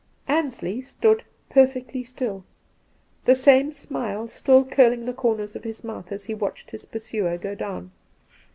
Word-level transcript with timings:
Ansley 0.27 0.81
stood 0.81 1.23
perfectly 1.51 2.03
stiU, 2.03 2.41
the 3.25 3.35
same 3.35 3.69
snule 3.69 4.25
stiU 4.27 4.71
curling 4.71 5.05
the 5.05 5.13
comers 5.13 5.55
of 5.55 5.63
his 5.63 5.83
mouth 5.83 6.11
as 6.11 6.23
he 6.23 6.33
watched 6.33 6.71
his 6.71 6.85
pursuer 6.85 7.37
go 7.37 7.53
down. 7.53 7.91